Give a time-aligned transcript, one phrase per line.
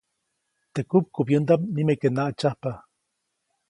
[0.73, 2.71] Teʼ kupkubyändaʼm nimeke naʼtsyajpa.